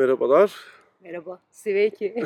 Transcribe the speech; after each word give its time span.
Merhabalar. 0.00 0.52
Merhaba. 1.00 1.40
Sveiki. 1.50 2.14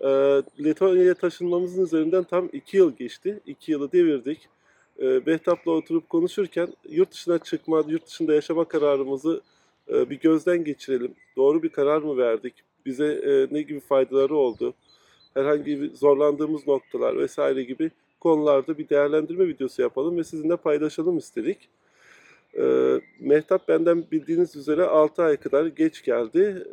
Ee, 0.00 0.42
Letonya'ya 0.64 1.14
taşınmamızın 1.14 1.84
üzerinden 1.84 2.24
tam 2.24 2.48
iki 2.52 2.76
yıl 2.76 2.96
geçti. 2.96 3.40
İki 3.46 3.72
yılı 3.72 3.92
devirdik. 3.92 4.48
Ee, 4.98 5.20
Mehtap'la 5.26 5.72
oturup 5.72 6.08
konuşurken 6.08 6.68
yurt 6.88 7.12
dışına 7.12 7.38
çıkma, 7.38 7.84
yurt 7.88 8.06
dışında 8.06 8.34
yaşama 8.34 8.64
kararımızı 8.64 9.40
e, 9.88 10.10
bir 10.10 10.20
gözden 10.20 10.64
geçirelim. 10.64 11.14
Doğru 11.36 11.62
bir 11.62 11.68
karar 11.68 12.02
mı 12.02 12.16
verdik? 12.16 12.54
Bize 12.86 13.06
e, 13.06 13.54
ne 13.54 13.62
gibi 13.62 13.80
faydaları 13.80 14.36
oldu? 14.36 14.74
Herhangi 15.34 15.66
bir 15.66 15.94
zorlandığımız 15.94 16.66
noktalar 16.66 17.18
vesaire 17.18 17.62
gibi 17.62 17.90
konularda 18.20 18.78
bir 18.78 18.88
değerlendirme 18.88 19.48
videosu 19.48 19.82
yapalım 19.82 20.16
ve 20.16 20.24
sizinle 20.24 20.56
paylaşalım 20.56 21.18
istedik. 21.18 21.68
Ee, 22.58 23.00
Mehtap 23.20 23.68
benden 23.68 24.04
bildiğiniz 24.10 24.56
üzere 24.56 24.84
6 24.84 25.22
ay 25.22 25.36
kadar 25.36 25.66
geç 25.66 26.04
geldi. 26.04 26.66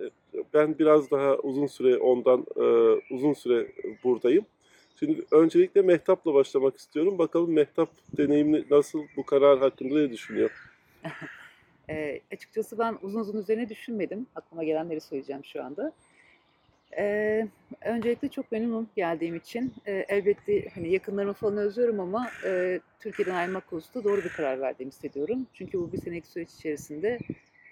Ben 0.54 0.80
biraz 0.80 1.12
daha 1.12 1.36
uzun 1.38 1.68
süre 1.68 1.98
ondan 1.98 2.46
e, 2.56 2.64
uzun 3.14 3.34
süre 3.34 3.68
buradayım. 4.04 4.46
Şimdi 5.00 5.26
öncelikle 5.32 5.82
Mehtap'la 5.82 6.34
başlamak 6.34 6.78
istiyorum. 6.78 7.18
Bakalım 7.18 7.54
Mehtap 7.54 7.90
deneyimli 8.18 8.66
nasıl 8.72 9.04
bu 9.18 9.26
karar 9.26 9.60
hakkında 9.60 10.00
ne 10.00 10.12
düşünüyor? 10.12 10.52
Eee, 11.90 12.22
açıkçası 12.34 12.80
ben 12.80 12.98
uzun 13.02 13.20
uzun 13.20 13.38
üzerine 13.38 13.70
düşünmedim. 13.70 14.28
Aklıma 14.36 14.64
gelenleri 14.64 15.02
söyleyeceğim 15.02 15.46
şu 15.46 15.64
anda. 15.64 15.94
Eee, 16.98 17.48
öncelikle 17.82 18.28
çok 18.30 18.52
memnunum 18.52 18.90
geldiğim 18.96 19.36
için. 19.36 19.74
Eee, 19.88 20.06
elbette 20.10 20.70
hani 20.70 20.92
yakınlarımı 20.94 21.34
falan 21.34 21.58
özlüyorum 21.58 22.00
ama 22.00 22.32
eee, 22.46 22.80
Türkiye'den 23.00 23.36
ayrılmak 23.36 23.68
konusunda 23.68 24.04
doğru 24.04 24.24
bir 24.24 24.30
karar 24.30 24.60
verdiğimi 24.62 24.92
hissediyorum. 24.92 25.48
Çünkü 25.54 25.80
bu 25.80 25.92
bir 25.92 25.98
senelik 25.98 26.28
süreç 26.28 26.52
içerisinde 26.54 27.20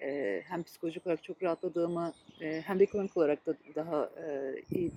eee, 0.00 0.42
hem 0.48 0.62
psikolojik 0.62 1.06
olarak 1.06 1.22
çok 1.22 1.42
rahatladığımı 1.42 2.12
eee, 2.40 2.62
hem 2.66 2.78
de 2.78 2.84
ekonomik 2.84 3.16
olarak 3.16 3.46
da 3.46 3.54
daha 3.74 4.10
eee, 4.18 4.62
iyi 4.70 4.92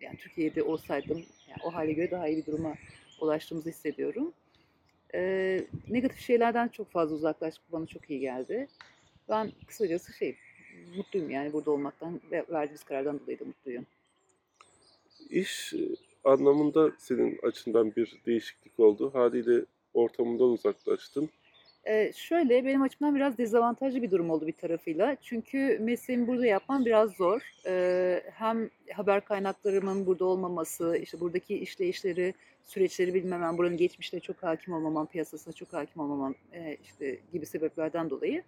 yani 0.00 0.16
Türkiye'de 0.18 0.62
olsaydım 0.62 1.26
yani 1.48 1.60
o 1.64 1.74
hale 1.74 1.92
göre 1.92 2.10
daha 2.10 2.28
iyi 2.28 2.36
bir 2.36 2.46
duruma 2.46 2.76
ulaştığımızı 3.20 3.70
hissediyorum. 3.70 4.32
Eee, 5.14 5.64
negatif 5.90 6.20
şeylerden 6.20 6.68
çok 6.68 6.90
fazla 6.92 7.16
uzaklaşmak 7.16 7.72
bana 7.72 7.86
çok 7.86 8.10
iyi 8.10 8.20
geldi. 8.20 8.68
Ben 9.28 9.52
kısacası 9.66 10.12
şey 10.12 10.36
mutluyum 10.96 11.30
yani 11.30 11.52
burada 11.52 11.70
olmaktan 11.70 12.20
ve 12.30 12.44
verdiğimiz 12.50 12.84
karardan 12.84 13.20
dolayı 13.20 13.40
da 13.40 13.44
mutluyum. 13.44 13.86
İş 15.30 15.74
e, 15.74 15.78
anlamında 16.24 16.92
senin 16.98 17.38
açından 17.42 17.96
bir 17.96 18.18
değişiklik 18.26 18.80
oldu. 18.80 19.10
Haliyle 19.14 19.64
ortamından 19.94 20.48
uzaklaştın. 20.48 21.30
Eee, 21.86 22.12
şöyle 22.14 22.64
benim 22.64 22.82
açımdan 22.82 23.14
biraz 23.14 23.38
dezavantajlı 23.38 24.02
bir 24.02 24.10
durum 24.10 24.30
oldu 24.30 24.46
bir 24.46 24.52
tarafıyla. 24.52 25.16
Çünkü 25.22 25.78
mesleğimi 25.80 26.26
burada 26.26 26.46
yapmam 26.46 26.84
biraz 26.84 27.10
zor. 27.10 27.42
Eee, 27.66 28.22
hem 28.34 28.70
haber 28.92 29.24
kaynaklarımın 29.24 30.06
burada 30.06 30.24
olmaması, 30.24 30.96
işte 31.02 31.20
buradaki 31.20 31.56
işleyişleri, 31.58 32.34
süreçleri 32.62 33.14
bilmemem, 33.14 33.58
buranın 33.58 33.76
geçmişte 33.76 34.20
çok 34.20 34.42
hakim 34.42 34.74
olmamam, 34.74 35.06
piyasasına 35.06 35.54
çok 35.54 35.72
hakim 35.72 36.02
olmamam 36.02 36.34
eee, 36.52 36.78
işte 36.84 37.18
gibi 37.32 37.46
sebeplerden 37.46 38.10
dolayı. 38.10 38.42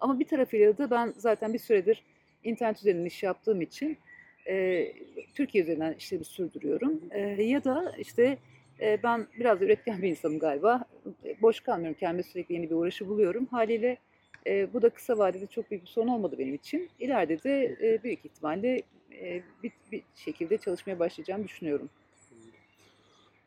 Ama 0.00 0.20
bir 0.20 0.24
tarafıyla 0.24 0.78
da 0.78 0.90
ben 0.90 1.14
zaten 1.16 1.54
bir 1.54 1.58
süredir 1.58 2.02
internet 2.44 2.78
üzerinden 2.78 3.04
iş 3.04 3.22
yaptığım 3.22 3.60
için 3.62 3.98
eee, 4.46 4.94
Türkiye 5.34 5.64
üzerinden 5.64 5.92
işleri 5.92 6.24
sürdürüyorum. 6.24 7.00
Eee, 7.14 7.42
ya 7.42 7.64
da 7.64 7.92
işte 7.98 8.38
eee, 8.80 8.98
ben 9.02 9.26
biraz 9.38 9.62
üretken 9.62 10.02
bir 10.02 10.08
insanım 10.08 10.38
galiba. 10.38 10.84
E, 11.24 11.42
boş 11.42 11.60
kalmıyorum. 11.60 11.96
Kendime 12.00 12.22
sürekli 12.22 12.54
yeni 12.54 12.70
bir 12.70 12.74
uğraşı 12.74 13.08
buluyorum. 13.08 13.46
Haliyle 13.46 13.98
e, 14.46 14.72
bu 14.72 14.82
da 14.82 14.90
kısa 14.90 15.18
vadede 15.18 15.46
çok 15.46 15.70
büyük 15.70 15.82
bir 15.82 15.88
sorun 15.88 16.08
olmadı 16.08 16.36
benim 16.38 16.54
için. 16.54 16.88
İleride 17.00 17.42
de 17.42 17.76
e, 17.82 18.02
büyük 18.02 18.24
ihtimalle 18.24 18.82
e, 19.20 19.42
bir, 19.62 19.72
bir 19.92 20.02
şekilde 20.16 20.56
çalışmaya 20.58 20.98
başlayacağımı 20.98 21.44
düşünüyorum. 21.44 21.90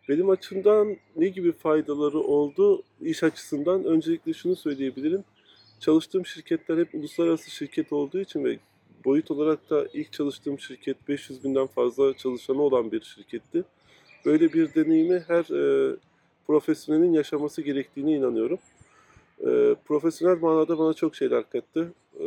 Benim 0.09 0.29
açımdan 0.29 0.97
ne 1.15 1.27
gibi 1.27 1.51
faydaları 1.51 2.19
oldu 2.19 2.83
iş 3.01 3.23
açısından? 3.23 3.85
Öncelikle 3.85 4.33
şunu 4.33 4.55
söyleyebilirim. 4.55 5.23
Çalıştığım 5.79 6.25
şirketler 6.25 6.77
hep 6.77 6.95
uluslararası 6.95 7.51
şirket 7.51 7.93
olduğu 7.93 8.19
için 8.19 8.43
ve 8.43 8.59
boyut 9.05 9.31
olarak 9.31 9.69
da 9.69 9.87
ilk 9.93 10.13
çalıştığım 10.13 10.59
şirket 10.59 11.07
500 11.07 11.43
binden 11.43 11.67
fazla 11.67 12.17
çalışanı 12.17 12.61
olan 12.61 12.91
bir 12.91 13.01
şirketti. 13.01 13.63
Böyle 14.25 14.53
bir 14.53 14.73
deneyimi 14.73 15.23
her 15.27 15.43
e, 15.43 15.95
profesyonelin 16.47 17.13
yaşaması 17.13 17.61
gerektiğine 17.61 18.11
inanıyorum. 18.11 18.59
E, 19.39 19.75
profesyonel 19.85 20.37
manada 20.41 20.77
bana 20.77 20.93
çok 20.93 21.15
şeyler 21.15 21.49
kattı. 21.49 21.93
E, 22.19 22.25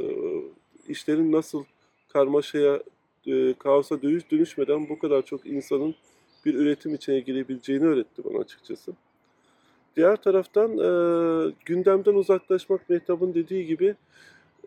işlerin 0.89 1.33
nasıl 1.33 1.65
karmaşaya, 2.09 2.83
e, 3.27 3.55
kaosa 3.55 4.03
dönüş, 4.03 4.31
dönüşmeden 4.31 4.89
bu 4.89 4.99
kadar 4.99 5.23
çok 5.23 5.47
insanın 5.47 5.95
bir 6.45 6.55
üretim 6.55 6.95
içine 6.95 7.21
girebileceğini 7.21 7.85
öğretti 7.85 8.25
bana 8.25 8.39
açıkçası. 8.39 8.93
Diğer 9.97 10.17
taraftan 10.17 10.71
e, 10.79 10.89
gündemden 11.65 12.15
uzaklaşmak 12.15 12.91
Mehtap'ın 12.91 13.35
dediği 13.35 13.67
gibi 13.67 13.95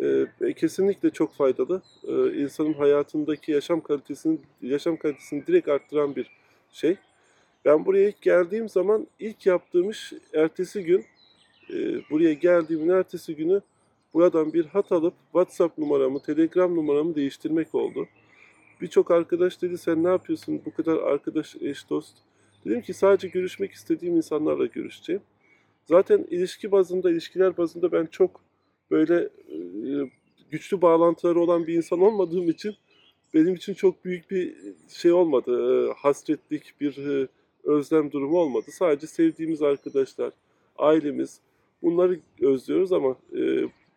e, 0.02 0.54
kesinlikle 0.54 1.10
çok 1.10 1.34
faydalı. 1.34 1.82
E, 2.08 2.42
insanın 2.42 2.74
hayatındaki 2.74 3.52
yaşam 3.52 3.82
kalitesini 3.82 4.38
yaşam 4.62 4.98
kalitesini 4.98 5.48
direkt 5.48 5.68
arttıran 5.68 6.16
bir 6.16 6.32
şey. 6.72 6.96
Ben 7.66 7.86
buraya 7.86 8.08
ilk 8.10 8.22
geldiğim 8.22 8.70
zaman 8.70 9.08
ilk 9.20 9.46
yaptığım 9.46 9.90
iş 9.90 10.14
ertesi 10.34 10.84
gün 10.84 11.06
e, 11.74 11.76
buraya 12.10 12.34
geldiğimin 12.34 12.90
ertesi 12.90 13.36
günü 13.36 13.62
buradan 14.14 14.54
bir 14.54 14.66
hat 14.66 14.92
alıp 14.92 15.14
WhatsApp 15.24 15.78
numaramı, 15.78 16.20
Telegram 16.20 16.76
numaramı 16.76 17.16
değiştirmek 17.16 17.76
oldu. 17.76 18.08
Birçok 18.82 19.12
arkadaş 19.12 19.62
dedi 19.62 19.78
sen 19.78 20.04
ne 20.04 20.08
yapıyorsun 20.08 20.62
bu 20.66 20.74
kadar 20.74 20.98
arkadaş, 20.98 21.56
eş, 21.62 21.90
dost. 21.90 22.18
Dedim 22.66 22.82
ki 22.82 22.94
sadece 22.94 23.28
görüşmek 23.28 23.72
istediğim 23.72 24.16
insanlarla 24.16 24.66
görüşeceğim. 24.66 25.22
Zaten 25.86 26.26
ilişki 26.30 26.72
bazında, 26.72 27.12
ilişkiler 27.12 27.58
bazında 27.58 27.92
ben 27.92 28.06
çok 28.06 28.42
böyle 28.92 29.16
e, 29.50 30.10
güçlü 30.52 30.82
bağlantıları 30.82 31.40
olan 31.40 31.68
bir 31.68 31.74
insan 31.74 32.02
olmadığım 32.02 32.50
için 32.50 32.76
benim 33.34 33.56
için 33.56 33.74
çok 33.74 34.06
büyük 34.06 34.32
bir 34.32 34.56
şey 34.90 35.12
olmadı. 35.12 35.88
E, 35.90 35.94
hasretlik, 35.98 36.74
bir 36.82 36.98
e, 36.98 37.28
özlem 37.64 38.12
durumu 38.12 38.38
olmadı. 38.38 38.66
Sadece 38.72 39.08
sevdiğimiz 39.08 39.62
arkadaşlar, 39.62 40.34
ailemiz 40.78 41.40
bunları 41.82 42.20
özlüyoruz 42.42 42.94
ama 42.94 43.16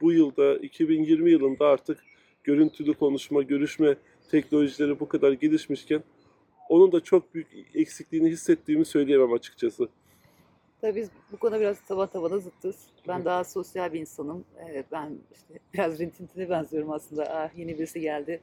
bu 0.00 0.12
yılda 0.12 0.56
2020 0.56 1.30
yılında 1.30 1.66
artık 1.66 1.98
görüntülü 2.44 2.94
konuşma, 2.94 3.42
görüşme 3.42 3.96
teknolojileri 4.30 5.00
bu 5.00 5.08
kadar 5.08 5.32
gelişmişken 5.32 6.02
onun 6.68 6.92
da 6.92 7.00
çok 7.00 7.34
büyük 7.34 7.48
eksikliğini 7.74 8.28
hissettiğimi 8.28 8.84
söyleyemem 8.84 9.32
açıkçası. 9.32 9.88
Tabii 10.80 11.00
biz 11.00 11.10
bu 11.32 11.36
konuda 11.36 11.60
biraz 11.60 11.80
taban 11.80 12.06
tabana 12.08 12.38
zıttız. 12.38 12.76
Ben 13.08 13.24
daha 13.24 13.44
sosyal 13.44 13.92
bir 13.92 14.00
insanım. 14.00 14.44
Ee, 14.60 14.84
ben 14.92 15.18
işte 15.32 15.54
biraz 15.74 15.98
rintintine 15.98 16.50
benziyorum 16.50 16.90
aslında. 16.90 17.36
Ah 17.36 17.58
yeni 17.58 17.78
birisi 17.78 18.00
geldi 18.00 18.40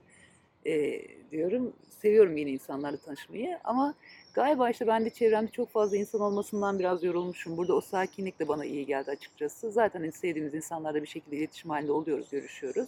e, 0.65 1.01
diyorum. 1.31 1.73
Seviyorum 2.01 2.37
yeni 2.37 2.51
insanlarla 2.51 2.97
tanışmayı 2.97 3.59
ama 3.63 3.93
galiba 4.33 4.69
işte 4.69 4.87
ben 4.87 5.05
de 5.05 5.09
çevremde 5.09 5.51
çok 5.51 5.69
fazla 5.69 5.97
insan 5.97 6.21
olmasından 6.21 6.79
biraz 6.79 7.03
yorulmuşum. 7.03 7.57
Burada 7.57 7.75
o 7.75 7.81
sakinlik 7.81 8.39
de 8.39 8.47
bana 8.47 8.65
iyi 8.65 8.85
geldi 8.85 9.11
açıkçası. 9.11 9.71
Zaten 9.71 9.99
hani 9.99 10.11
sevdiğimiz 10.11 10.53
insanlarla 10.53 11.01
bir 11.01 11.07
şekilde 11.07 11.37
iletişim 11.37 11.69
halinde 11.69 11.91
oluyoruz, 11.91 12.29
görüşüyoruz. 12.31 12.87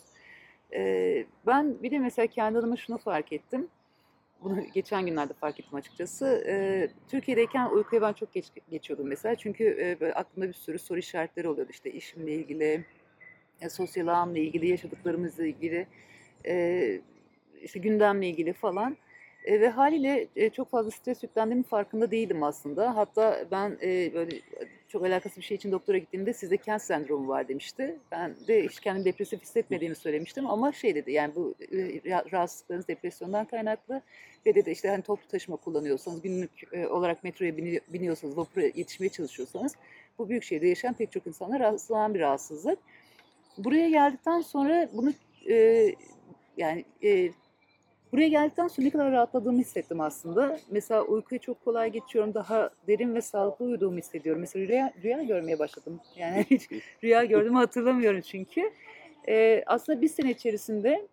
Ee, 0.74 1.26
ben 1.48 1.84
bir 1.84 1.92
de 1.92 2.00
mesela 2.00 2.28
kendi 2.28 2.58
adıma 2.58 2.76
şunu 2.76 2.98
fark 2.98 3.34
ettim. 3.34 3.68
Bunu 4.44 4.66
geçen 4.74 5.06
günlerde 5.06 5.34
fark 5.34 5.60
ettim 5.60 5.76
açıkçası. 5.76 6.44
Ee, 6.48 6.90
Türkiye'deyken 7.08 7.70
uykuya 7.70 8.02
ben 8.02 8.14
çok 8.14 8.34
geç 8.34 8.46
geçiyordum 8.70 9.08
mesela. 9.08 9.36
Çünkü 9.36 9.64
e, 9.82 10.00
böyle 10.00 10.14
aklımda 10.14 10.48
bir 10.48 10.54
sürü 10.54 10.80
soru 10.80 11.00
işaretleri 11.00 11.48
oluyordu. 11.48 11.72
İşte 11.72 11.92
işimle 11.92 12.34
ilgili, 12.34 12.86
e, 13.62 13.70
sosyal 13.70 14.08
ağımla 14.08 14.40
ilgili, 14.40 14.68
yaşadıklarımızla 14.68 15.46
ilgili, 15.46 15.88
e, 16.46 17.02
işte 17.62 17.80
gündemle 17.80 18.28
ilgili 18.30 18.54
falan. 18.54 18.98
E, 19.48 19.62
ve 19.62 19.70
haliyle 19.70 20.28
e, 20.36 20.50
çok 20.50 20.70
fazla 20.70 20.92
stres 20.92 21.24
yüklendiğimin 21.24 21.64
farkında 21.64 22.12
değildim 22.12 22.44
aslında. 22.44 22.96
Hatta 22.96 23.46
ben 23.52 23.78
e, 23.82 24.14
böyle 24.14 24.32
çok 24.88 25.06
alakasız 25.06 25.38
bir 25.38 25.44
şey 25.44 25.56
için 25.56 25.72
doktora 25.72 25.98
gittiğimde 25.98 26.34
sizde 26.34 26.58
kent 26.58 26.82
sendromu 26.82 27.28
var 27.28 27.48
demişti. 27.48 27.96
Ben 28.12 28.36
de 28.48 28.64
hiç 28.64 28.80
kendimi 28.80 29.06
depresif 29.06 29.42
hissetmediğimi 29.42 29.96
söylemiştim 29.96 30.48
ama 30.48 30.72
şey 30.72 30.96
dedi 30.96 31.12
yani 31.12 31.36
bu 31.36 31.56
e, 31.72 31.76
ra- 31.76 32.32
rahatsızlıklarınız 32.32 32.88
depresyondan 32.88 33.46
kaynaklı 33.46 34.02
ve 34.46 34.56
dedi 34.56 34.72
işte 34.72 34.90
hani 34.90 35.02
toplu 35.02 35.28
taşıma 35.28 35.58
kullanıyorsanız 35.58 36.22
günlük 36.22 36.52
e, 36.74 36.88
olarak 36.88 37.24
metroya 37.24 37.52
bini- 37.52 37.82
biniyorsanız 37.94 38.38
vapura 38.38 38.66
yetişmeye 38.66 39.10
çalışıyorsanız 39.10 39.76
bu 40.20 40.30
büyük 40.30 40.44
şehirde 40.44 40.68
yaşayan 40.68 40.94
pek 40.94 41.12
çok 41.12 41.28
insana 41.28 41.60
rastlanan 41.60 42.14
bir 42.14 42.20
rahatsızlık. 42.20 42.80
Buraya 43.58 43.90
geldikten 43.90 44.42
sonra 44.42 44.90
bunu 44.94 45.14
e, 45.50 45.96
yani 46.58 46.86
e, 47.04 47.30
Buraya 48.12 48.28
geldikten 48.28 48.68
sonra 48.68 48.86
ne 48.86 48.92
kadar 48.92 49.12
rahatladığımı 49.12 49.60
hissettim 49.60 50.02
aslında. 50.02 50.60
Mesela 50.72 51.02
uykuya 51.02 51.40
çok 51.40 51.66
kolay 51.66 51.92
geçiyorum. 51.92 52.34
Daha 52.34 52.70
derin 52.88 53.16
ve 53.16 53.22
sağlıklı 53.22 53.66
uyuduğumu 53.66 53.98
hissediyorum. 53.98 54.42
Mesela 54.42 54.68
rüya, 54.68 54.94
rüya 55.04 55.24
görmeye 55.24 55.60
başladım. 55.60 56.00
Yani 56.18 56.46
hiç 56.50 56.70
rüya 57.04 57.26
gördüğümü 57.26 57.58
hatırlamıyorum 57.58 58.22
çünkü. 58.22 58.72
Ee, 59.28 59.64
aslında 59.66 60.02
bir 60.02 60.08
sene 60.08 60.32
içerisinde 60.32 61.08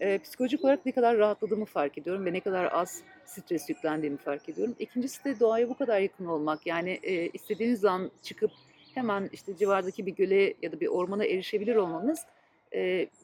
e, 0.00 0.18
psikolojik 0.18 0.64
olarak 0.64 0.86
ne 0.86 0.92
kadar 0.92 1.18
rahatladığımı 1.18 1.64
fark 1.64 1.98
ediyorum 1.98 2.26
ve 2.26 2.32
ne 2.32 2.40
kadar 2.40 2.72
az 2.72 3.02
stres 3.24 3.68
yüklendiğimi 3.68 4.16
fark 4.16 4.48
ediyorum. 4.48 4.76
İkincisi 4.78 5.24
de 5.24 5.40
doğaya 5.40 5.68
bu 5.68 5.74
kadar 5.76 6.00
yakın 6.00 6.26
olmak. 6.26 6.66
Yani 6.66 7.00
e, 7.02 7.28
istediğiniz 7.28 7.84
an 7.84 8.10
çıkıp 8.22 8.50
hemen 8.94 9.28
işte 9.32 9.56
civardaki 9.56 10.06
bir 10.06 10.14
göle 10.14 10.54
ya 10.62 10.72
da 10.72 10.80
bir 10.80 10.86
ormana 10.86 11.24
erişebilir 11.24 11.76
olmanız 11.76 12.26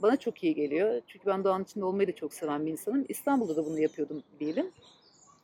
bana 0.03 0.17
çok 0.17 0.45
iyi 0.45 0.55
geliyor. 0.55 1.03
Çünkü 1.07 1.27
ben 1.27 1.45
doğanın 1.45 1.65
içinde 1.65 1.85
olmayı 1.85 2.09
da 2.09 2.13
çok 2.13 2.35
seven 2.35 2.67
bir 2.67 2.71
insanım. 2.73 3.05
İstanbul'da 3.09 3.57
da 3.57 3.67
bunu 3.67 3.81
yapıyordum 3.81 4.23
diyelim. 4.41 4.71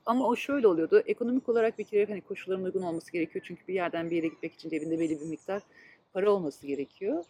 Ama 0.06 0.28
o 0.28 0.36
şöyle 0.36 0.66
oluyordu. 0.68 1.02
Ekonomik 1.06 1.48
olarak 1.48 1.78
bir 1.78 1.84
kere 1.84 2.06
hani 2.06 2.20
koşulların 2.20 2.64
uygun 2.64 2.82
olması 2.82 3.12
gerekiyor. 3.12 3.44
Çünkü 3.48 3.68
bir 3.68 3.74
yerden 3.74 4.10
bir 4.10 4.16
yere 4.16 4.26
gitmek 4.26 4.54
için 4.54 4.68
cebinde 4.68 4.98
belli 4.98 5.20
bir 5.20 5.26
miktar 5.26 5.62
para 6.12 6.30
olması 6.30 6.66
gerekiyor. 6.66 7.24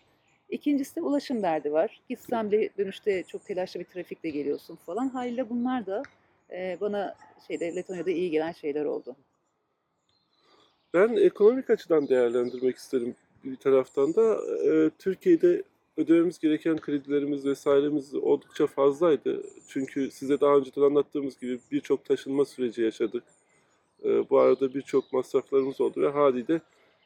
İkincisi 0.50 0.96
de 0.96 1.02
ulaşım 1.02 1.42
derdi 1.42 1.72
var. 1.72 2.00
Gitsem 2.08 2.50
de 2.50 2.70
dönüşte 2.78 3.22
çok 3.22 3.44
telaşlı 3.44 3.80
bir 3.80 3.84
trafikle 3.84 4.30
geliyorsun 4.30 4.76
falan. 4.76 5.08
Haliyle 5.08 5.50
bunlar 5.50 5.86
da 5.86 6.02
bana 6.80 7.14
şeyde 7.46 7.76
Letonya'da 7.76 8.10
iyi 8.10 8.30
gelen 8.30 8.52
şeyler 8.52 8.84
oldu. 8.84 9.16
Ben 10.94 11.16
ekonomik 11.16 11.70
açıdan 11.70 12.08
değerlendirmek 12.08 12.76
isterim 12.76 13.14
bir 13.44 13.56
taraftan 13.56 14.14
da. 14.14 14.40
Türkiye'de 14.98 15.62
ödememiz 15.98 16.38
gereken 16.38 16.76
kredilerimiz 16.76 17.44
vesairemiz 17.44 18.14
oldukça 18.14 18.66
fazlaydı. 18.66 19.42
Çünkü 19.68 20.10
size 20.10 20.40
daha 20.40 20.56
önceden 20.56 20.82
anlattığımız 20.82 21.40
gibi 21.40 21.58
birçok 21.72 22.04
taşınma 22.04 22.44
süreci 22.44 22.82
yaşadık. 22.82 23.24
Ee, 24.04 24.30
bu 24.30 24.38
arada 24.38 24.74
birçok 24.74 25.12
masraflarımız 25.12 25.80
oldu 25.80 26.02
ve 26.02 26.08
haliyle 26.08 26.60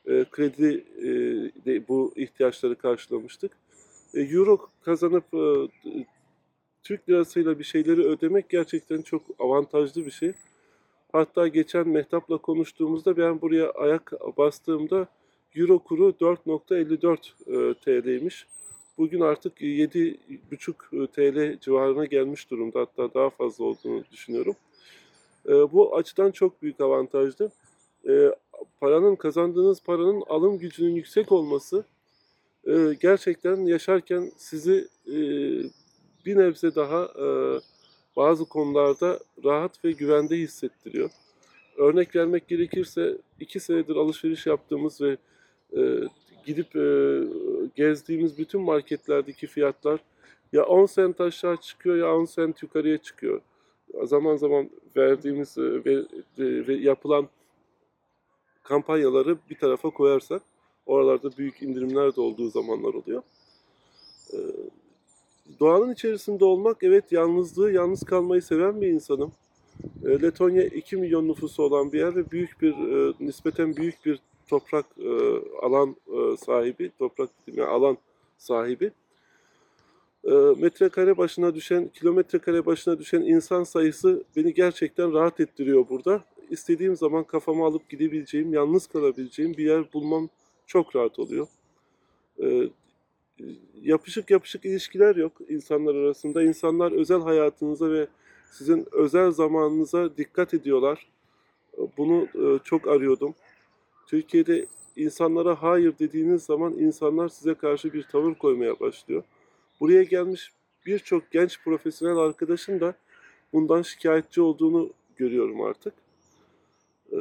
e, 0.07 0.25
kredi 0.31 0.85
e, 0.99 1.09
de 1.67 1.89
bu 1.89 2.13
ihtiyaçları 2.17 2.75
karşılamıştık. 2.75 3.53
E, 4.15 4.21
Euro 4.21 4.59
kazanıp 4.83 5.25
e, 5.35 5.69
Türk 6.83 7.09
lirasıyla 7.09 7.59
bir 7.59 7.65
şeyleri 7.65 8.01
ödemek 8.01 8.49
gerçekten 8.49 9.03
çok 9.03 9.23
avantajlı 9.39 10.07
bir 10.07 10.11
şey. 10.11 10.33
Hatta 11.13 11.49
geçen 11.49 11.89
Mehtap'la 11.89 12.39
konuştuğumuzda 12.39 13.17
ben 13.17 13.41
buraya 13.41 13.71
ayak 13.71 14.13
bastığımda 14.37 15.07
Euro 15.55 15.79
kuru 15.79 16.09
4.54 16.11 17.71
e, 17.71 17.75
TL'ymiş. 17.75 18.47
Bugün 19.03 19.21
artık 19.21 19.61
7.5 19.61 21.07
TL 21.07 21.61
civarına 21.61 22.05
gelmiş 22.05 22.51
durumda. 22.51 22.81
Hatta 22.81 23.15
daha 23.15 23.31
fazla 23.31 23.65
olduğunu 23.65 24.05
düşünüyorum. 24.13 24.57
E, 25.49 25.53
Bu 25.53 25.97
açıdan 25.97 26.31
çok 26.31 26.63
büyük 26.63 26.81
avantajlı. 26.81 27.51
E, 28.09 28.35
Paranın, 28.81 29.17
kazandığınız 29.17 29.83
paranın 29.83 30.23
alım 30.29 30.59
gücünün 30.59 30.95
yüksek 30.95 31.33
olması 31.33 31.85
e, 32.67 32.97
gerçekten 33.01 33.57
yaşarken 33.57 34.33
sizi 34.37 34.89
e, 35.07 35.17
bir 36.27 36.37
nebze 36.37 36.75
daha 36.75 37.05
e, 37.05 37.27
bazı 38.17 38.45
konularda 38.45 39.19
rahat 39.45 39.85
ve 39.85 39.93
güvende 39.93 40.37
hissettiriyor. 40.37 41.11
Örnek 41.77 42.17
vermek 42.17 42.49
gerekirse 42.49 43.19
iki 43.41 43.61
senedir 43.61 43.97
alışveriş 43.97 44.47
yaptığımız 44.47 45.01
ve 45.01 45.17
e, 45.77 45.81
gidip 46.45 46.77
e, 46.77 46.87
gezdiğimiz 47.75 48.39
bütün 48.39 48.61
marketlerdeki 48.61 49.47
fiyatlar 49.47 50.01
ya 50.53 50.65
10 50.65 50.87
sent 50.87 51.21
aşağı 51.21 51.57
çıkıyor 51.57 51.97
ya 51.97 52.17
10 52.17 52.25
sent 52.25 52.63
yukarıya 52.63 52.99
çıkıyor. 52.99 53.41
Zaman 54.05 54.37
zaman 54.37 54.71
verdiğimiz 54.97 55.59
e, 55.59 55.85
ve, 55.85 55.93
e, 56.39 56.67
ve 56.67 56.75
yapılan 56.75 57.29
kampanyaları 58.63 59.39
bir 59.51 59.59
tarafa 59.59 59.91
koyarsak 59.91 60.43
oralarda 60.87 61.37
büyük 61.37 61.63
indirimler 61.63 62.17
de 62.17 62.21
olduğu 62.21 62.49
zamanlar 62.49 62.95
oluyor. 62.95 63.23
E, 64.33 64.39
Doğanın 65.61 65.93
içerisinde 65.93 66.45
olmak 66.45 66.77
evet 66.83 67.13
yalnızlığı, 67.13 67.73
yalnız 67.73 68.03
kalmayı 68.03 68.43
seven 68.43 68.81
bir 68.81 68.89
insanım. 68.89 69.33
E, 70.05 70.23
Letonya 70.23 70.65
2 70.65 70.97
milyon 70.97 71.29
nüfusu 71.29 71.63
olan 71.63 71.93
bir 71.93 71.99
yer 71.99 72.17
ve 72.17 72.31
büyük 72.31 72.63
bir, 72.63 72.73
e, 72.73 73.15
nispeten 73.21 73.77
büyük 73.77 74.07
bir 74.07 74.21
toprak 74.49 74.87
e, 74.99 75.11
alan 75.63 75.97
e, 76.07 76.37
sahibi, 76.37 76.91
toprak 76.99 77.31
yani 77.47 77.69
alan 77.69 77.99
sahibi. 78.39 78.91
E, 80.25 80.31
metrekare 80.59 81.17
başına 81.17 81.55
düşen, 81.55 81.89
kilometre 81.89 82.39
kare 82.39 82.67
başına 82.67 82.99
düşen 82.99 83.21
insan 83.21 83.65
sayısı 83.65 84.25
beni 84.37 84.55
gerçekten 84.55 85.13
rahat 85.13 85.41
ettiriyor 85.41 85.89
burada. 85.89 86.25
İstediğim 86.51 86.97
zaman 86.97 87.25
kafama 87.25 87.67
alıp 87.67 87.89
gidebileceğim, 87.89 88.53
yalnız 88.53 88.87
kalabileceğim 88.87 89.57
bir 89.57 89.65
yer 89.65 89.93
bulmam 89.93 90.29
çok 90.67 90.97
rahat 90.97 91.19
oluyor. 91.19 91.47
E, 92.43 92.69
yapışık 93.83 94.31
yapışık 94.31 94.65
ilişkiler 94.65 95.17
yok 95.17 95.33
insanlar 95.49 95.95
arasında. 95.95 96.43
İnsanlar 96.43 96.93
özel 96.93 97.21
hayatınıza 97.21 97.91
ve 97.91 98.07
sizin 98.51 98.87
özel 98.93 99.31
zamanınıza 99.31 100.17
dikkat 100.17 100.55
ediyorlar. 100.55 101.07
Bunu 101.99 102.29
e, 102.35 102.59
çok 102.65 102.89
arıyordum. 102.89 103.35
Türkiye'de 104.17 104.67
insanlara 104.97 105.63
hayır 105.63 105.95
dediğiniz 105.99 106.43
zaman 106.43 106.73
insanlar 106.73 107.29
size 107.29 107.55
karşı 107.55 107.93
bir 107.93 108.03
tavır 108.03 108.35
koymaya 108.35 108.81
başlıyor. 108.81 109.23
Buraya 109.81 110.03
gelmiş 110.03 110.51
birçok 110.87 111.31
genç 111.31 111.65
profesyonel 111.65 112.17
arkadaşın 112.17 112.81
da 112.81 112.95
bundan 113.53 113.83
şikayetçi 113.83 114.41
olduğunu 114.41 114.91
görüyorum 115.17 115.61
artık. 115.63 115.95
E, 117.13 117.17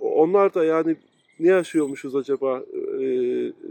Onlar 0.00 0.54
da 0.54 0.64
yani 0.64 0.96
ne 1.40 1.48
yaşıyormuşuz 1.48 2.16
acaba 2.16 2.58
e, 3.00 3.02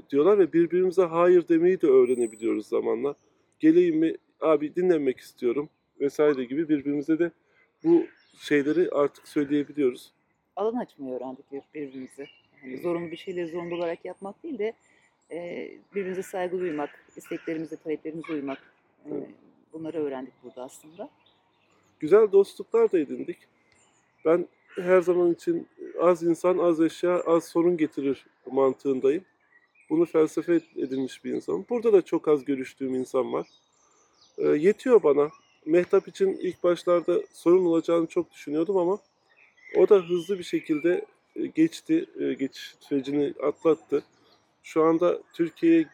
diyorlar 0.09 0.39
ve 0.39 0.53
birbirimize 0.53 1.01
hayır 1.03 1.47
demeyi 1.47 1.81
de 1.81 1.87
öğrenebiliyoruz 1.87 2.67
zamanla. 2.67 3.15
Geleyim 3.59 3.97
mi 3.97 4.15
abi 4.41 4.75
dinlemek 4.75 5.17
istiyorum 5.19 5.69
vesaire 5.99 6.43
gibi 6.43 6.69
birbirimize 6.69 7.19
de 7.19 7.31
bu 7.83 8.03
şeyleri 8.37 8.89
artık 8.91 9.27
söyleyebiliyoruz. 9.27 10.11
Alan 10.55 10.75
açmayı 10.79 11.13
öğrendik 11.15 11.51
bir- 11.51 11.61
birbirimize. 11.73 12.27
Yani 12.63 12.77
zorunlu 12.77 13.11
bir 13.11 13.17
şeyleri 13.17 13.47
zorunlu 13.47 13.75
olarak 13.75 14.05
yapmak 14.05 14.43
değil 14.43 14.59
de 14.59 14.73
e, 15.31 15.71
birbirimize 15.95 16.23
saygı 16.23 16.59
duymak, 16.59 17.05
isteklerimize, 17.15 17.75
taleplerimize 17.75 18.33
uymak. 18.33 18.57
E, 19.05 19.09
Evet. 19.11 19.29
bunları 19.73 20.03
öğrendik 20.03 20.33
burada 20.43 20.63
aslında. 20.63 21.09
Güzel 21.99 22.31
dostluklar 22.31 22.91
da 22.91 22.99
edindik. 22.99 23.37
Ben 24.25 24.47
her 24.75 25.01
zaman 25.01 25.33
için 25.33 25.67
az 25.99 26.23
insan, 26.23 26.57
az 26.57 26.81
eşya, 26.81 27.21
az 27.21 27.45
sorun 27.45 27.77
getirir 27.77 28.25
mantığındayım. 28.51 29.25
Bunu 29.89 30.05
felsefe 30.05 30.59
edinmiş 30.77 31.25
bir 31.25 31.33
insanım. 31.33 31.65
Burada 31.69 31.93
da 31.93 32.01
çok 32.01 32.27
az 32.27 32.45
görüştüğüm 32.45 32.95
insan 32.95 33.33
var. 33.33 33.47
E, 34.37 34.47
yetiyor 34.47 35.03
bana. 35.03 35.29
Mehtap 35.65 36.07
için 36.07 36.37
ilk 36.41 36.63
başlarda 36.63 37.21
sorun 37.33 37.65
olacağını 37.65 38.07
çok 38.07 38.31
düşünüyordum 38.31 38.77
ama 38.77 38.99
o 39.77 39.89
da 39.89 39.95
hızlı 39.95 40.39
bir 40.39 40.43
şekilde 40.43 41.05
geçti, 41.55 42.05
e, 42.19 42.33
geçiş 42.33 42.75
sürecini 42.79 43.33
atlattı. 43.43 44.03
Şu 44.63 44.83
anda 44.83 45.21
Türkiye'ye 45.33 45.85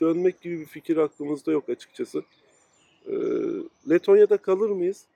dönmek 0.00 0.40
gibi 0.40 0.60
bir 0.60 0.66
fikir 0.66 0.96
aklımızda 0.96 1.52
yok 1.52 1.68
açıkçası. 1.68 2.22
E, 3.06 3.14
Letonya'da 3.90 4.36
kalır 4.36 4.70
mıyız? 4.70 5.06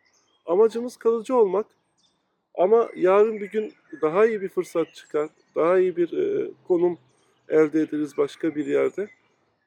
Amacımız 0.47 0.97
kalıcı 0.97 1.37
olmak. 1.37 1.67
Ama 2.55 2.89
yarın 2.97 3.41
bir 3.41 3.51
gün 3.51 3.73
daha 4.03 4.27
iyi 4.27 4.41
bir 4.41 4.49
fırsat 4.49 4.95
çıkar, 4.95 5.29
daha 5.55 5.79
iyi 5.79 5.97
bir 5.97 6.13
e, 6.13 6.51
konum 6.69 6.99
elde 7.49 7.81
ederiz 7.81 8.17
başka 8.19 8.55
bir 8.55 8.67
yerde. 8.67 9.09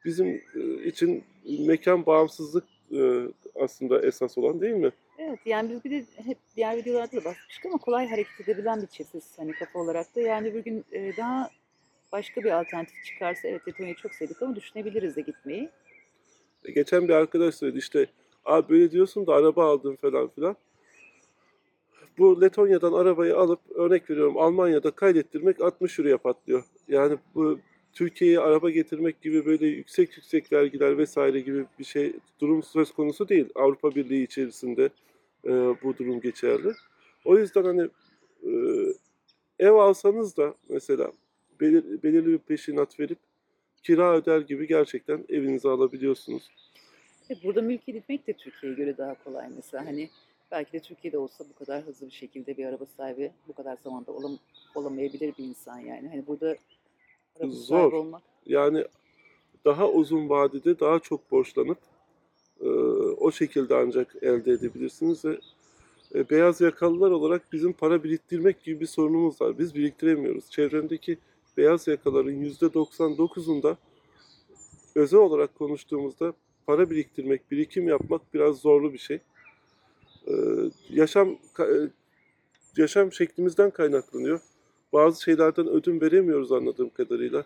Bizim 0.06 0.42
e, 0.56 0.84
için 0.84 1.24
mekan 1.46 2.06
bağımsızlık 2.06 2.64
e, 2.92 3.28
aslında 3.56 4.02
esas 4.02 4.38
olan 4.38 4.62
değil 4.62 4.76
mi? 4.76 4.92
Evet 5.24 5.40
yani 5.46 5.70
biz 5.70 5.84
bir 5.84 5.92
de 5.92 6.06
hep 6.26 6.38
diğer 6.56 6.78
videolarda 6.78 7.12
da 7.12 7.26
bahsetmiştik 7.26 7.66
ama 7.66 7.78
kolay 7.78 8.10
hareket 8.10 8.40
edebilen 8.40 8.82
bir 8.82 8.88
çiftiz 8.88 9.24
hani 9.38 9.52
kafa 9.52 9.80
olarak 9.80 10.16
da. 10.16 10.22
Yani 10.22 10.54
bir 10.54 10.60
gün 10.64 10.86
e, 10.92 11.18
daha 11.18 11.50
başka 12.12 12.44
bir 12.44 12.60
alternatif 12.60 13.04
çıkarsa 13.06 13.48
evet 13.48 13.68
Letonya'yı 13.68 13.96
çok 13.96 14.14
sevdik 14.14 14.42
ama 14.42 14.56
düşünebiliriz 14.56 15.16
de 15.16 15.22
gitmeyi. 15.22 15.70
E, 16.66 16.72
Geçen 16.72 17.08
bir 17.08 17.14
arkadaş 17.14 17.56
söyledi 17.56 17.78
işte 17.80 18.06
abi 18.46 18.70
böyle 18.70 18.92
diyorsun 18.92 19.28
da 19.28 19.34
araba 19.34 19.72
aldın 19.72 19.96
falan 19.96 20.28
filan. 20.28 20.56
Bu 22.18 22.42
Letonya'dan 22.42 22.94
arabayı 22.94 23.38
alıp 23.38 23.60
örnek 23.76 24.10
veriyorum 24.10 24.38
Almanya'da 24.38 24.92
kaydettirmek 24.92 25.62
60 25.62 26.00
euroya 26.00 26.18
patlıyor. 26.18 26.64
Yani 26.88 27.18
bu 27.36 27.60
Türkiye'ye 27.94 28.40
araba 28.40 28.70
getirmek 28.70 29.22
gibi 29.22 29.46
böyle 29.46 29.68
yüksek 29.68 30.18
yüksek 30.18 30.52
vergiler 30.52 30.98
vesaire 30.98 31.40
gibi 31.40 31.66
bir 31.80 31.84
şey 31.84 32.14
durum 32.40 32.64
söz 32.64 32.92
konusu 32.92 33.30
değil. 33.30 33.50
Avrupa 33.56 33.96
Birliği 33.96 34.24
içerisinde 34.24 34.90
e, 35.46 35.50
bu 35.84 35.98
durum 35.98 36.22
geçerli. 36.22 36.74
O 37.26 37.38
yüzden 37.38 37.64
hani 37.64 37.90
e, 38.44 38.52
ev 39.60 39.72
alsanız 39.72 40.38
da 40.38 40.56
mesela 40.70 41.12
belir, 41.62 42.04
belirli 42.04 42.28
bir 42.28 42.38
peşinat 42.38 43.00
verip 43.00 43.18
kira 43.84 44.16
öder 44.16 44.42
gibi 44.42 44.68
gerçekten 44.68 45.26
evinizi 45.30 45.70
alabiliyorsunuz. 45.70 46.52
Evet, 47.30 47.44
burada 47.44 47.62
mülk 47.62 47.90
edinmek 47.90 48.28
de 48.28 48.34
Türkiye'ye 48.34 48.78
göre 48.78 48.98
daha 48.98 49.24
kolay 49.24 49.48
mesela. 49.56 49.86
Hani 49.86 50.10
belki 50.52 50.74
de 50.74 50.80
Türkiye'de 50.80 51.18
olsa 51.18 51.46
bu 51.50 51.66
kadar 51.66 51.84
hızlı 51.84 52.08
bir 52.08 52.12
şekilde 52.12 52.58
bir 52.58 52.66
araba 52.66 52.86
sahibi 52.86 53.32
bu 53.48 53.54
kadar 53.54 53.78
zamanda 53.84 54.12
olam, 54.12 54.38
olamayabilir 54.76 55.34
bir 55.38 55.44
insan 55.44 55.80
yani. 55.80 56.08
Hani 56.10 56.28
burada 56.28 56.56
araba 57.40 57.52
Zor. 57.52 57.78
sahibi 57.78 57.96
olmak 57.96 58.22
Yani 58.46 58.86
daha 59.66 59.90
uzun 59.90 60.30
vadede 60.30 60.80
daha 60.80 61.00
çok 61.00 61.32
borçlanıp 61.32 61.78
e, 61.78 61.91
o 63.22 63.32
şekilde 63.32 63.76
ancak 63.76 64.16
elde 64.22 64.52
edebilirsiniz 64.52 65.26
ve 65.26 65.40
e, 66.16 66.30
beyaz 66.30 66.62
yakalılar 66.62 67.12
olarak 67.12 67.54
bizim 67.54 67.74
para 67.74 68.04
biriktirmek 68.04 68.64
gibi 68.64 68.80
bir 68.80 68.86
sorunumuz 68.86 69.42
var. 69.42 69.60
Biz 69.60 69.76
biriktiremiyoruz. 69.76 70.50
Çevremdeki 70.50 71.18
beyaz 71.58 71.88
yakaların 71.88 72.34
%99'unda 72.34 73.78
özel 74.96 75.20
olarak 75.20 75.56
konuştuğumuzda 75.56 76.34
para 76.66 76.90
biriktirmek, 76.90 77.52
birikim 77.52 77.88
yapmak 77.88 78.34
biraz 78.34 78.58
zorlu 78.58 78.94
bir 78.94 78.98
şey. 78.98 79.20
Ee, 80.28 80.34
yaşam 80.90 81.38
e, 81.60 81.90
yaşam 82.78 83.14
şeklimizden 83.14 83.72
kaynaklanıyor. 83.72 84.40
Bazı 84.94 85.24
şeylerden 85.24 85.68
ödün 85.68 86.02
veremiyoruz 86.02 86.52
anladığım 86.52 86.90
kadarıyla. 86.90 87.46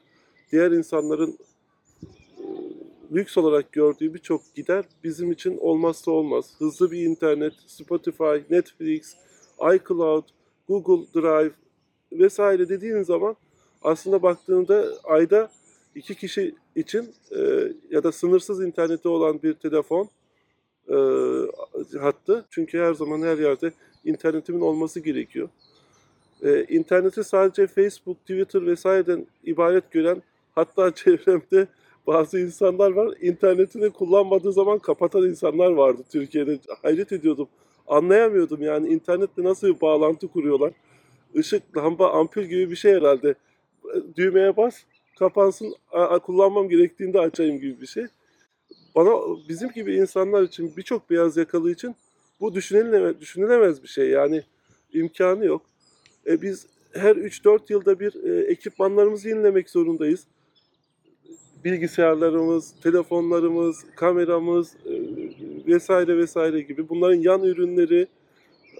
Diğer 0.51 0.72
insanların 0.72 1.38
lüks 3.14 3.38
olarak 3.38 3.72
gördüğü 3.72 4.14
birçok 4.14 4.56
gider 4.56 4.86
bizim 5.04 5.32
için 5.32 5.58
olmazsa 5.58 6.12
olmaz. 6.12 6.54
Hızlı 6.58 6.92
bir 6.92 7.02
internet, 7.02 7.54
Spotify, 7.68 8.54
Netflix, 8.54 9.16
iCloud, 9.76 10.24
Google 10.68 11.22
Drive 11.22 11.52
vesaire 12.12 12.70
dediğin 12.70 13.02
zaman 13.02 13.36
aslında 13.82 14.22
baktığında 14.22 14.86
ayda 15.04 15.52
iki 15.96 16.16
kişi 16.16 16.56
için 16.76 17.14
e, 17.32 17.72
ya 17.90 18.04
da 18.04 18.12
sınırsız 18.12 18.64
interneti 18.64 19.08
olan 19.08 19.42
bir 19.44 19.54
telefon 19.54 20.10
e, 20.90 20.98
hattı. 22.00 22.46
Çünkü 22.50 22.80
her 22.80 22.94
zaman 22.94 23.22
her 23.22 23.38
yerde 23.38 23.72
internetimin 24.06 24.62
olması 24.62 25.00
gerekiyor. 25.00 25.50
E, 26.42 26.64
interneti 26.64 27.24
sadece 27.24 27.68
Facebook, 27.68 28.22
Twitter 28.22 28.66
vesaireden 28.66 29.26
ibaret 29.44 29.92
gören 29.92 30.22
hatta 30.56 30.92
çevremde 30.96 31.68
bazı 32.08 32.40
insanlar 32.40 32.92
var. 32.92 33.14
İnternetini 33.22 33.90
kullanmadığı 33.90 34.54
zaman 34.54 34.80
kapatan 34.80 35.24
insanlar 35.24 35.72
vardı 35.72 36.02
Türkiye'de. 36.12 36.60
Hayret 36.82 37.12
ediyordum. 37.12 37.48
Anlayamıyordum 37.88 38.62
yani 38.62 38.90
internetle 38.90 39.44
nasıl 39.44 39.68
bir 39.68 39.82
bağlantı 39.82 40.28
kuruyorlar. 40.28 40.74
Işık, 41.34 41.78
lamba, 41.78 42.12
ampul 42.12 42.42
gibi 42.42 42.72
bir 42.72 42.76
şey 42.76 42.94
herhalde. 42.94 43.36
Düğmeye 44.16 44.58
bas, 44.58 44.76
kapansın, 45.20 45.76
kullanmam 46.24 46.70
gerektiğinde 46.70 47.20
açayım 47.20 47.60
gibi 47.60 47.82
bir 47.82 47.88
şey. 47.88 48.06
Bana 48.96 49.12
bizim 49.50 49.70
gibi 49.70 49.96
insanlar 49.96 50.44
için, 50.44 50.74
birçok 50.78 51.10
beyaz 51.10 51.38
yakalı 51.38 51.72
için 51.72 51.96
bu 52.40 52.56
düşünülemez, 52.56 53.20
düşünülemez 53.20 53.84
bir 53.84 53.88
şey. 53.88 54.10
Yani 54.10 54.44
imkanı 54.94 55.46
yok. 55.46 55.62
E 56.28 56.42
biz 56.42 56.68
her 56.94 57.16
3-4 57.16 57.60
yılda 57.70 58.00
bir 58.00 58.24
e, 58.24 58.52
ekipmanlarımızı 58.52 59.30
yenilemek 59.30 59.70
zorundayız. 59.70 60.28
Bilgisayarlarımız, 61.65 62.74
telefonlarımız, 62.84 63.86
kameramız 63.95 64.75
e, 64.86 64.91
vesaire 65.67 66.17
vesaire 66.17 66.62
gibi 66.62 66.89
bunların 66.89 67.22
yan 67.22 67.43
ürünleri 67.43 68.07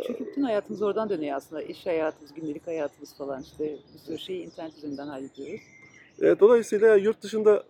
Çünkü 0.07 0.25
bütün 0.25 0.41
hayatımız 0.41 0.81
oradan 0.81 1.09
dönüyor 1.09 1.37
aslında. 1.37 1.61
İş 1.61 1.85
hayatımız, 1.85 2.33
gündelik 2.33 2.67
hayatımız 2.67 3.17
falan 3.17 3.41
işte 3.41 3.77
bir 3.93 3.99
sürü 3.99 4.19
şeyi 4.19 4.45
internet 4.45 4.77
üzerinden 4.77 5.07
hallediyoruz. 5.07 5.61
E, 6.21 6.39
dolayısıyla 6.39 6.95
yurt 6.95 7.21
dışında 7.21 7.63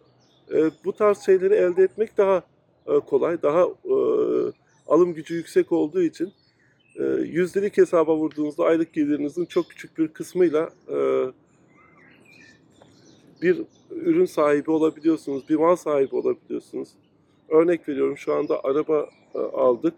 e, 0.52 0.72
bu 0.86 0.94
tarz 0.94 1.26
şeyleri 1.26 1.54
elde 1.54 1.84
etmek 1.84 2.18
daha 2.18 2.44
e, 2.88 3.00
kolay, 3.00 3.42
daha 3.42 3.62
e, 3.64 3.96
alım 4.88 5.14
gücü 5.14 5.36
yüksek 5.36 5.72
olduğu 5.72 6.02
için 6.02 6.34
e, 7.00 7.04
yüzdelik 7.24 7.78
hesaba 7.78 8.16
vurduğunuzda 8.16 8.64
aylık 8.64 8.94
gelirinizin 8.94 9.46
çok 9.46 9.70
küçük 9.70 9.98
bir 9.98 10.08
kısmıyla 10.08 10.70
e, 10.90 10.98
bir 13.42 13.62
ürün 13.96 14.26
sahibi 14.26 14.72
olabiliyorsunuz, 14.72 15.50
bir 15.50 15.56
mal 15.56 15.76
sahibi 15.76 16.16
olabiliyorsunuz. 16.16 16.90
Örnek 17.50 17.90
veriyorum 17.90 18.18
şu 18.18 18.34
anda 18.34 18.64
araba 18.64 19.10
e, 19.36 19.40
aldık. 19.40 19.94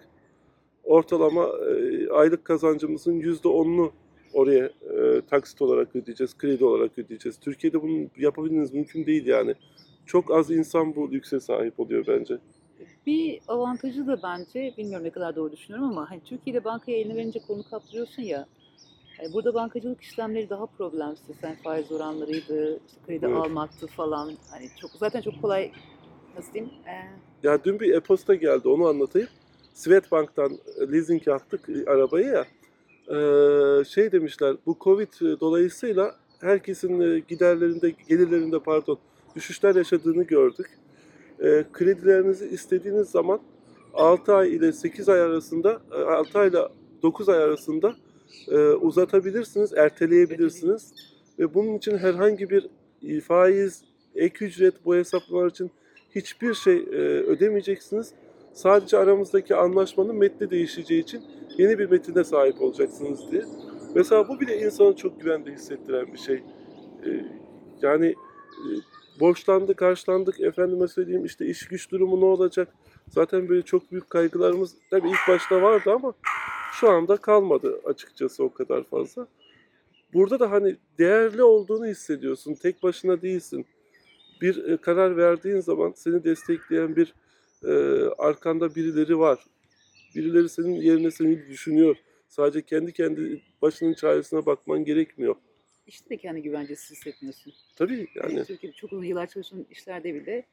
Ortalama 0.84 1.44
e, 1.44 2.10
aylık 2.10 2.46
kazancımızın 2.46 3.14
yüzde 3.14 3.48
onunu 3.48 3.92
oraya 4.34 4.66
e, 4.66 5.22
taksit 5.30 5.62
olarak 5.62 5.96
ödeyeceğiz, 5.96 6.38
kredi 6.38 6.66
olarak 6.66 6.98
ödeyeceğiz. 6.98 7.40
Türkiye'de 7.40 7.82
bunu 7.82 8.08
yapabilmeniz 8.18 8.74
mümkün 8.74 9.06
değil 9.06 9.26
yani. 9.26 9.56
Çok 10.06 10.32
az 10.32 10.52
insan 10.52 10.96
bu 10.96 11.12
lükse 11.12 11.40
sahip 11.40 11.80
oluyor 11.80 12.08
bence. 12.08 12.38
Bir 13.06 13.40
avantajı 13.48 14.08
da 14.08 14.20
bence, 14.24 14.74
bilmiyorum 14.78 15.06
ne 15.06 15.10
kadar 15.10 15.36
doğru 15.36 15.52
düşünüyorum 15.52 15.90
ama 15.90 16.12
hani 16.12 16.22
Türkiye'de 16.26 16.64
bankaya 16.64 16.98
elini 16.98 17.16
verince 17.16 17.40
kolunu 17.40 17.64
kaptırıyorsun 17.70 18.22
ya. 18.24 18.46
Hani 19.18 19.34
burada 19.34 19.54
bankacılık 19.54 20.02
işlemleri 20.02 20.50
daha 20.50 20.66
problemsiz. 20.66 21.36
Hani 21.44 21.56
faiz 21.64 21.92
oranlarıydı, 21.92 22.80
işte 22.88 23.00
kredi 23.08 23.26
Evet. 23.26 23.38
almaktı 23.38 23.88
falan. 23.88 24.32
Hani 24.52 24.70
çok 24.82 24.92
zaten 24.92 25.22
çok 25.22 25.42
kolay 25.42 25.72
nasıl 26.38 26.54
diyeyim? 26.54 26.74
Ee, 26.88 26.92
Ya 27.48 27.64
dün 27.64 27.80
bir 27.80 27.94
e-posta 27.94 28.36
geldi 28.36 28.68
onu 28.68 28.88
anlatayım. 28.88 29.28
Swedbank'tan 29.74 30.52
e, 30.80 30.92
leasing 30.92 31.28
yaptık 31.28 31.70
e, 31.70 31.90
arabayı 31.92 32.26
ya. 32.28 32.46
Ee, 33.16 33.84
şey 33.86 34.12
demişler 34.12 34.56
bu 34.66 34.78
Covid 34.82 35.08
dolayısıyla 35.40 36.16
herkesin 36.42 37.00
e, 37.00 37.20
giderlerinde, 37.20 37.94
gelirlerinde 38.10 38.60
pardon 38.60 38.98
düşüşler 39.36 39.76
yaşadığını 39.76 40.24
gördük. 40.24 40.68
Ee, 41.44 41.66
kredilerinizi 41.74 42.46
istediğiniz 42.48 43.10
zaman 43.10 43.40
6 43.94 44.36
ay 44.36 44.56
ile 44.56 44.72
8 44.74 45.10
ay 45.10 45.22
arasında, 45.22 45.82
e, 45.92 45.96
6 45.96 46.40
ay 46.40 46.48
ile 46.48 46.58
9 47.04 47.30
ay 47.30 47.38
arasında 47.44 47.96
e, 48.48 48.58
uzatabilirsiniz, 48.58 49.74
erteleyebilirsiniz. 49.74 50.94
Ve 51.40 51.54
bunun 51.54 51.78
için 51.78 51.98
herhangi 51.98 52.50
bir 52.50 52.68
e, 53.04 53.22
faiz, 53.22 53.84
ek 54.16 54.46
ücret 54.46 54.86
bu 54.86 54.96
hesaplamalar 54.96 55.48
için 55.48 55.72
hiçbir 56.16 56.54
şey 56.54 56.78
e, 56.78 56.98
ödemeyeceksiniz. 57.22 58.14
Sadece 58.54 58.98
aramızdaki 58.98 59.56
anlaşmanın 59.56 60.16
metni 60.16 60.50
değişeceği 60.50 61.02
için 61.02 61.24
yeni 61.58 61.80
bir 61.80 61.90
metine 61.90 62.24
sahip 62.24 62.62
olacaksınız 62.62 63.32
diye. 63.32 63.44
Mesela 63.96 64.28
bu 64.28 64.40
bile 64.40 64.60
insanı 64.60 64.96
çok 64.96 65.22
güvende 65.22 65.52
hissettiren 65.52 66.14
bir 66.14 66.18
şey. 66.18 66.36
E, 67.06 67.10
yani 67.82 68.08
e, 68.08 68.68
borçlandık, 69.20 69.78
karşılandık, 69.78 70.40
efendime 70.40 70.88
söyleyeyim 70.88 71.26
işte 71.26 71.46
iş 71.46 71.68
güç 71.68 71.92
durumu 71.92 72.22
ne 72.22 72.26
olacak? 72.26 72.68
Zaten 73.10 73.50
böyle 73.50 73.62
çok 73.62 73.92
büyük 73.92 74.10
kaygılarımız 74.10 74.76
tabii 74.90 75.10
ilk 75.10 75.28
başta 75.28 75.62
vardı 75.62 75.92
ama 75.92 76.14
şu 76.80 76.90
anda 76.90 77.18
kalmadı 77.18 77.82
açıkçası 77.86 78.44
o 78.44 78.54
kadar 78.54 78.84
fazla. 78.84 79.28
Burada 80.14 80.40
da 80.40 80.52
hani 80.52 80.76
değerli 81.00 81.44
olduğunu 81.44 81.86
hissediyorsun. 81.88 82.54
Tek 82.54 82.84
başına 82.84 83.22
değilsin 83.22 83.66
bir 84.42 84.66
e, 84.66 84.78
karar 84.78 85.18
verdiğin 85.18 85.60
zaman 85.60 85.94
seni 85.96 86.24
destekleyen 86.24 86.96
bir 86.96 87.14
e, 87.64 87.72
arkanda 88.18 88.76
birileri 88.76 89.20
var. 89.20 89.40
Birileri 90.16 90.50
senin 90.50 90.76
yerine 90.76 91.12
seni 91.12 91.48
düşünüyor. 91.48 91.96
Sadece 92.28 92.62
kendi 92.62 92.94
kendi 92.94 93.42
başının 93.62 93.94
çaresine 93.94 94.46
bakman 94.46 94.86
gerekmiyor. 94.86 95.36
işte 95.88 96.10
de 96.10 96.18
kendi 96.18 96.42
güvencesiz 96.42 96.92
hissetmiyorsun. 96.92 97.54
Tabii 97.76 98.08
Yani 98.16 98.46
Türkiye'de 98.46 98.76
çok 98.76 98.94
uzun 98.94 99.04
yıllar 99.04 99.28
çalıştığın 99.28 99.68
işlerde 99.72 100.14
bile 100.14 100.46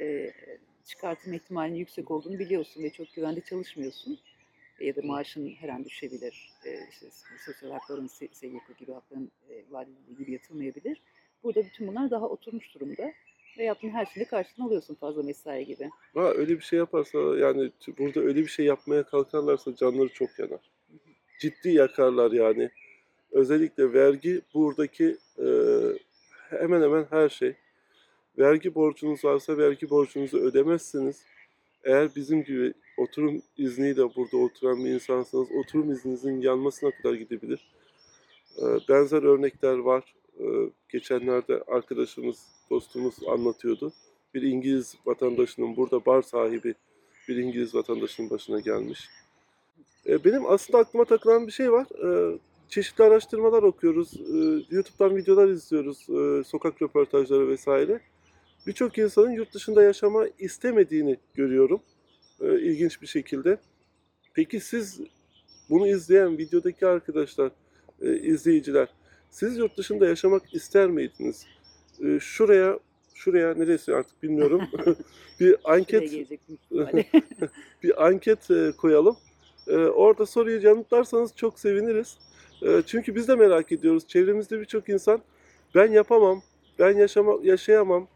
e, 0.00 0.32
çıkartma 0.84 1.34
ihtimalinin 1.34 1.78
yüksek 1.78 2.10
olduğunu 2.10 2.38
biliyorsun 2.38 2.82
ve 2.82 2.90
çok 2.90 3.14
güvende 3.14 3.40
çalışmıyorsun. 3.40 4.18
Ya 4.80 4.96
da 4.96 5.00
maaşın 5.04 5.48
her 5.60 5.68
an 5.68 5.84
düşebilir. 5.84 6.50
E, 6.64 6.70
işte 6.90 7.06
sosyal 7.46 7.70
hakların, 7.70 8.06
SGK 8.06 8.78
gibi 8.78 8.92
hakların 8.92 9.30
e, 9.50 9.64
vadeli 9.70 10.16
gibi 10.18 10.32
yatılmayabilir. 10.32 11.00
Burada 11.44 11.64
bütün 11.64 11.88
bunlar 11.88 12.10
daha 12.10 12.28
oturmuş 12.28 12.74
durumda. 12.74 13.12
Ve 13.58 13.64
yaptığın 13.64 13.90
her 13.90 14.06
şeyi 14.06 14.26
karşılığını 14.26 14.66
alıyorsun 14.66 14.94
fazla 14.94 15.22
mesai 15.22 15.66
gibi. 15.66 15.90
ha, 16.14 16.32
öyle 16.34 16.54
bir 16.54 16.60
şey 16.64 16.78
yaparsa 16.78 17.18
yani 17.18 17.70
burada 17.98 18.20
öyle 18.20 18.40
bir 18.40 18.48
şey 18.48 18.66
yapmaya 18.66 19.02
kalkarlarsa 19.02 19.76
canları 19.76 20.08
çok 20.08 20.38
yanar. 20.38 20.70
Ciddi 21.40 21.68
yakarlar 21.68 22.32
yani. 22.32 22.70
Özellikle 23.32 23.92
vergi 23.92 24.40
buradaki 24.54 25.16
e, 25.38 25.46
hemen 26.50 26.82
hemen 26.82 27.06
her 27.10 27.28
şey. 27.28 27.54
Vergi 28.38 28.74
borcunuz 28.74 29.24
varsa 29.24 29.58
vergi 29.58 29.90
borcunuzu 29.90 30.38
ödemezsiniz. 30.38 31.24
Eğer 31.86 32.14
bizim 32.16 32.44
gibi 32.44 32.72
oturum 32.96 33.42
izniyle 33.56 34.02
burada 34.14 34.36
oturan 34.36 34.84
bir 34.84 34.90
insansanız 34.90 35.48
oturum 35.52 35.92
izninizin 35.92 36.40
yanmasına 36.40 36.90
kadar 36.90 37.14
gidebilir. 37.14 37.68
Ee, 38.58 38.62
Benzer 38.88 39.22
örnekler 39.22 39.78
var. 39.78 40.14
Ee, 40.40 40.44
Geçenlerde 40.88 41.62
arkadaşımız, 41.66 42.46
dostumuz 42.70 43.14
anlatıyordu. 43.28 43.92
Bir 44.34 44.42
İngiliz 44.42 44.94
vatandaşının 45.06 45.76
burada 45.76 46.06
bar 46.06 46.22
sahibi 46.22 46.74
bir 47.28 47.36
İngiliz 47.36 47.74
vatandaşının 47.74 48.30
başına 48.30 48.60
gelmiş. 48.60 49.08
Ee, 50.06 50.24
Benim 50.24 50.46
aslında 50.46 50.78
aklıma 50.78 51.04
takılan 51.04 51.46
bir 51.46 51.52
şey 51.52 51.72
var. 51.72 51.86
Çeşitli 52.68 53.04
araştırmalar 53.04 53.62
okuyoruz. 53.62 54.12
YouTube'dan 54.70 55.16
videolar 55.16 55.48
izliyoruz. 55.48 56.06
Sokak 56.46 56.82
röportajları 56.82 57.48
vesaire. 57.48 58.00
Birçok 58.66 58.98
insanın 58.98 59.30
yurt 59.30 59.54
dışında 59.54 59.82
yaşama 59.82 60.26
istemediğini 60.38 61.16
görüyorum. 61.34 61.80
Ee, 62.40 62.60
ilginç 62.60 63.02
bir 63.02 63.06
şekilde. 63.06 63.58
Peki 64.34 64.60
siz 64.60 65.00
bunu 65.70 65.88
izleyen 65.88 66.38
videodaki 66.38 66.86
arkadaşlar, 66.86 67.50
e, 68.02 68.16
izleyiciler, 68.16 68.88
siz 69.30 69.58
yurt 69.58 69.78
dışında 69.78 70.06
yaşamak 70.06 70.54
ister 70.54 70.90
miydiniz? 70.90 71.46
Ee, 72.04 72.18
şuraya, 72.20 72.78
şuraya 73.14 73.54
neresi 73.54 73.94
artık 73.94 74.22
bilmiyorum. 74.22 74.62
bir 75.40 75.56
anket 75.64 76.12
bir 77.82 78.06
anket 78.06 78.50
e, 78.50 78.72
koyalım. 78.76 79.16
E, 79.66 79.76
orada 79.76 80.26
soruyu 80.26 80.66
yanıtlarsanız 80.66 81.36
çok 81.36 81.58
seviniriz. 81.58 82.18
E, 82.62 82.82
çünkü 82.86 83.14
biz 83.14 83.28
de 83.28 83.34
merak 83.34 83.72
ediyoruz. 83.72 84.08
Çevremizde 84.08 84.60
birçok 84.60 84.88
insan 84.88 85.22
ben 85.74 85.92
yapamam, 85.92 86.42
ben 86.78 86.96
yaşama, 86.96 87.32
yaşayamam 87.42 88.02
e, 88.02 88.15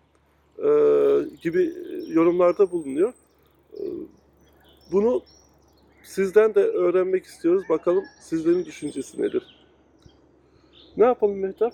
gibi 1.42 1.72
yorumlarda 2.08 2.70
bulunuyor. 2.70 3.12
E, 3.74 3.82
bunu 4.92 5.22
sizden 6.02 6.54
de 6.54 6.60
öğrenmek 6.60 7.24
istiyoruz. 7.24 7.62
Bakalım 7.68 8.04
sizlerin 8.20 8.64
düşüncesi 8.64 9.22
nedir? 9.22 9.66
Ne 10.96 11.04
yapalım 11.04 11.38
Mehtap? 11.38 11.72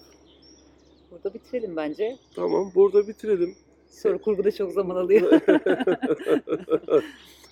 Burada 1.10 1.34
bitirelim 1.34 1.76
bence. 1.76 2.16
Tamam, 2.34 2.72
burada 2.74 3.08
bitirelim. 3.08 3.54
Soru 3.88 4.18
kurguda 4.18 4.50
çok 4.50 4.72
zaman 4.72 4.96
alıyor. 4.96 5.40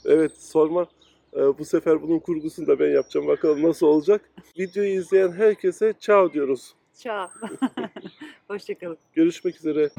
evet, 0.04 0.32
sorma. 0.38 0.86
Ee, 1.36 1.58
bu 1.58 1.64
sefer 1.64 2.02
bunun 2.02 2.18
kurgusunu 2.18 2.66
da 2.66 2.78
ben 2.78 2.90
yapacağım. 2.90 3.26
Bakalım 3.26 3.62
nasıl 3.62 3.86
olacak. 3.86 4.30
Videoyu 4.58 4.90
izleyen 4.90 5.32
herkese 5.32 5.94
ciao 6.00 6.32
diyoruz. 6.32 6.74
Ciao. 6.94 7.28
Hoşçakalın. 8.48 8.98
Görüşmek 9.14 9.56
üzere. 9.56 9.90